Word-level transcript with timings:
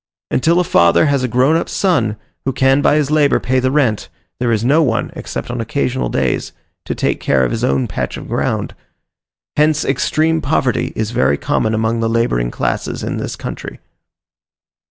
Until 0.31 0.59
a 0.59 0.63
father 0.63 1.05
has 1.05 1.23
a 1.23 1.27
grown 1.27 1.55
up 1.55 1.69
son, 1.69 2.15
who 2.43 2.53
can 2.53 2.81
by 2.81 2.95
his 2.95 3.11
labour 3.11 3.39
pay 3.39 3.59
the 3.59 3.69
rent, 3.69 4.09
there 4.39 4.51
is 4.51 4.65
no 4.65 4.81
one, 4.81 5.11
except 5.15 5.51
on 5.51 5.61
occasional 5.61 6.09
days, 6.09 6.53
to 6.85 6.95
take 6.95 7.19
care 7.19 7.45
of 7.45 7.51
his 7.51 7.63
own 7.63 7.85
patch 7.87 8.17
of 8.17 8.27
ground. 8.27 8.73
Hence 9.57 9.85
extreme 9.85 10.41
poverty 10.41 10.91
is 10.95 11.11
very 11.11 11.37
common 11.37 11.75
among 11.75 11.99
the 11.99 12.09
labouring 12.09 12.49
classes 12.49 13.03
in 13.03 13.17
this 13.17 13.35
country. 13.35 13.77